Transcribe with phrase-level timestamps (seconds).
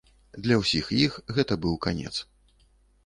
[0.45, 2.13] Для ўсіх іх гэта быў канец.